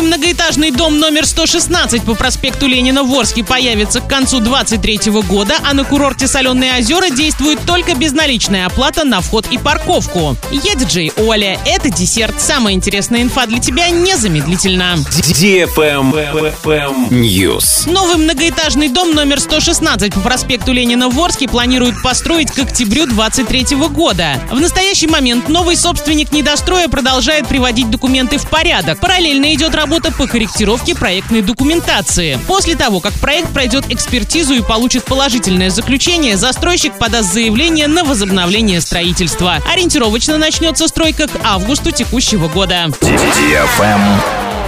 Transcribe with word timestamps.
Новый 0.00 0.16
многоэтажный 0.16 0.70
дом 0.70 0.98
номер 0.98 1.26
116 1.26 2.04
по 2.04 2.14
проспекту 2.14 2.66
Ленина 2.66 3.04
в 3.04 3.14
Орске 3.14 3.44
появится 3.44 4.00
к 4.00 4.08
концу 4.08 4.40
2023 4.40 5.12
года, 5.28 5.56
а 5.62 5.74
на 5.74 5.84
курорте 5.84 6.26
Соленые 6.26 6.78
озера 6.78 7.10
действует 7.10 7.58
только 7.66 7.94
безналичная 7.94 8.64
оплата 8.64 9.04
на 9.04 9.20
вход 9.20 9.46
и 9.50 9.58
парковку. 9.58 10.38
Я 10.50 10.74
диджей 10.74 11.12
Оля. 11.18 11.60
Это 11.66 11.90
десерт. 11.90 12.40
Самая 12.40 12.72
интересная 12.72 13.20
инфа 13.20 13.44
для 13.44 13.58
тебя 13.58 13.90
незамедлительно. 13.90 14.96
News. 17.10 17.90
Новый 17.90 18.16
многоэтажный 18.16 18.88
дом 18.88 19.14
номер 19.14 19.38
116 19.38 20.14
по 20.14 20.20
проспекту 20.20 20.72
Ленина 20.72 21.10
в 21.10 21.20
Орске 21.20 21.46
планируют 21.46 22.02
построить 22.02 22.50
к 22.50 22.58
октябрю 22.58 23.04
2023 23.04 23.76
года. 23.88 24.40
В 24.50 24.58
настоящий 24.58 25.08
момент 25.08 25.50
новый 25.50 25.76
собственник 25.76 26.32
недостроя 26.32 26.88
продолжает 26.88 27.46
приводить 27.46 27.90
документы 27.90 28.38
в 28.38 28.48
порядок. 28.48 28.98
Параллельно 28.98 29.52
идет 29.52 29.74
работа 29.74 29.89
по 30.12 30.26
корректировке 30.28 30.94
проектной 30.94 31.42
документации. 31.42 32.38
После 32.46 32.76
того, 32.76 33.00
как 33.00 33.12
проект 33.14 33.52
пройдет 33.52 33.90
экспертизу 33.90 34.54
и 34.54 34.62
получит 34.62 35.04
положительное 35.04 35.70
заключение, 35.70 36.36
застройщик 36.36 36.94
подаст 36.94 37.32
заявление 37.32 37.88
на 37.88 38.04
возобновление 38.04 38.80
строительства. 38.80 39.58
Ориентировочно 39.70 40.38
начнется 40.38 40.86
стройка 40.86 41.26
к 41.26 41.32
августу 41.42 41.90
текущего 41.90 42.48
года. 42.48 42.90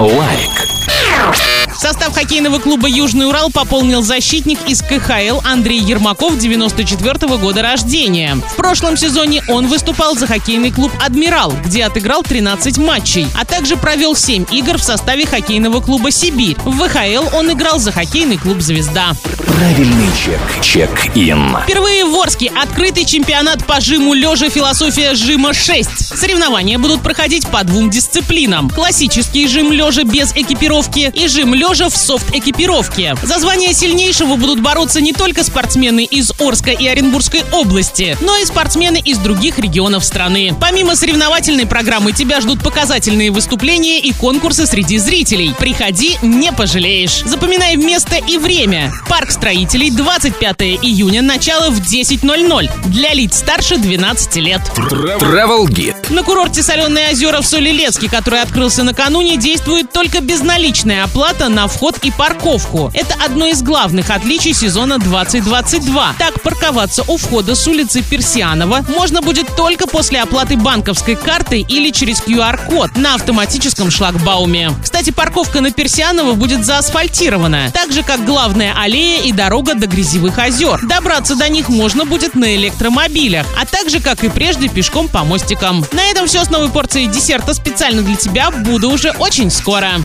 Лайк. 0.01 1.52
Состав 1.93 2.15
хоккейного 2.15 2.59
клуба 2.59 2.89
«Южный 2.89 3.27
Урал» 3.27 3.51
пополнил 3.51 4.03
защитник 4.03 4.59
из 4.67 4.81
КХЛ 4.81 5.41
Андрей 5.45 5.79
Ермаков 5.79 6.39
94 6.39 7.37
года 7.37 7.61
рождения. 7.61 8.37
В 8.37 8.57
прошлом 8.57 8.97
сезоне 8.97 9.43
он 9.47 9.67
выступал 9.67 10.17
за 10.17 10.27
хоккейный 10.27 10.71
клуб 10.71 10.91
«Адмирал», 11.05 11.53
где 11.63 11.85
отыграл 11.85 12.23
13 12.23 12.79
матчей, 12.79 13.27
а 13.39 13.45
также 13.45 13.77
провел 13.77 14.17
7 14.17 14.47
игр 14.53 14.79
в 14.79 14.83
составе 14.83 15.27
хоккейного 15.27 15.83
клуба 15.83 16.11
«Сибирь». 16.11 16.57
В 16.65 16.79
ВХЛ 16.79 17.37
он 17.37 17.53
играл 17.53 17.79
за 17.79 17.93
хоккейный 17.93 18.39
клуб 18.39 18.63
«Звезда». 18.63 19.13
Правильный 19.47 20.09
чек. 20.25 20.41
Чек-ин. 20.63 21.59
Впервые 21.65 22.07
в 22.07 22.19
Орске 22.19 22.51
открытый 22.57 23.05
чемпионат 23.05 23.67
по 23.67 23.83
жиму 23.83 24.15
лежа 24.15 24.49
«Философия 24.49 25.15
жима 25.15 25.51
6». 25.51 26.17
Соревнования 26.17 26.79
будут 26.79 27.03
проходить 27.03 27.47
по 27.47 27.63
двум 27.63 27.91
дисциплинам. 27.91 28.71
Классический 28.71 29.47
жим 29.47 29.71
лежа 29.71 30.05
без 30.05 30.33
экипировки 30.33 31.13
и 31.15 31.29
жим 31.29 31.55
лежа 31.55 31.82
в 31.89 31.97
софт-экипировке. 31.97 33.15
За 33.23 33.39
звание 33.39 33.73
сильнейшего 33.73 34.37
будут 34.37 34.61
бороться 34.61 35.01
не 35.01 35.13
только 35.13 35.45
спортсмены 35.45 36.05
из 36.05 36.33
Орска 36.39 36.71
и 36.71 36.87
Оренбургской 36.87 37.45
области, 37.53 38.17
но 38.21 38.37
и 38.37 38.45
спортсмены 38.45 39.01
из 39.05 39.19
других 39.19 39.59
регионов 39.59 40.05
страны. 40.05 40.55
Помимо 40.61 40.97
соревновательной 40.97 41.67
программы 41.67 42.13
тебя 42.13 42.41
ждут 42.41 42.63
показательные 42.63 43.31
выступления 43.31 44.01
и 44.01 44.13
конкурсы 44.13 44.67
среди 44.67 44.99
зрителей. 44.99 45.55
Приходи, 45.59 46.19
не 46.23 46.53
пожалеешь. 46.53 47.23
Запоминай 47.25 47.77
место 47.77 48.17
и 48.17 48.39
время. 48.39 48.93
Парк 49.09 49.31
строителей 49.31 49.91
25 49.91 50.61
июня, 50.61 51.23
начало 51.23 51.71
в 51.71 51.81
10.00. 51.81 52.71
Для 52.87 53.13
лиц 53.15 53.39
старше 53.39 53.77
12 53.77 54.37
лет. 54.37 54.61
Travel 54.77 55.67
Guide. 55.67 56.13
На 56.13 56.23
курорте 56.23 56.63
Соленые 56.63 57.11
озера 57.11 57.41
в 57.41 57.47
Солилецке, 57.47 58.09
который 58.09 58.41
открылся 58.41 58.83
накануне, 58.83 59.37
действует 59.37 59.93
только 59.93 60.21
безналичная 60.21 61.05
оплата 61.05 61.49
на 61.49 61.62
вход 61.69 61.99
и 62.03 62.11
парковку. 62.11 62.91
Это 62.95 63.15
одно 63.25 63.47
из 63.47 63.63
главных 63.63 64.11
отличий 64.11 64.55
сезона 64.55 64.99
2022. 64.99 66.15
Так, 66.19 66.43
парковаться 66.43 67.05
у 67.09 67.17
входа 67.17 67.55
с 67.55 67.67
улицы 67.67 68.03
Персианова 68.03 68.85
можно 68.89 69.23
будет 69.23 69.55
только 69.57 69.87
после 69.87 70.21
оплаты 70.21 70.57
банковской 70.57 71.17
картой 71.17 71.65
или 71.69 71.91
через 71.91 72.21
QR-код 72.21 72.97
на 72.97 73.15
автоматическом 73.15 73.91
шлагбауме. 73.91 74.73
Кстати, 74.83 75.11
парковка 75.11 75.61
на 75.61 75.71
Персианова 75.71 76.33
будет 76.35 76.65
заасфальтирована, 76.65 77.71
так 77.73 77.93
же, 77.93 78.03
как 78.03 78.25
главная 78.25 78.75
аллея 78.79 79.23
и 79.23 79.33
дорога 79.33 79.75
до 79.75 79.87
Грязевых 79.87 80.39
озер. 80.39 80.81
Добраться 80.87 81.35
до 81.37 81.49
них 81.49 81.69
можно 81.69 82.05
будет 82.05 82.35
на 82.35 82.55
электромобилях, 82.57 83.47
а 83.61 83.67
также, 83.67 84.01
как 84.01 84.25
и 84.25 84.29
прежде, 84.29 84.69
пешком 84.69 85.09
по 85.09 85.25
мостикам. 85.25 85.85
На 85.93 86.05
этом 86.05 86.27
все 86.27 86.45
с 86.45 86.51
новой 86.51 86.71
порцией 86.71 87.07
десерта 87.07 87.55
специально 87.55 88.03
для 88.03 88.17
тебя. 88.17 88.51
Буду 88.51 88.91
уже 88.91 89.11
очень 89.11 89.51
скоро. 89.51 89.93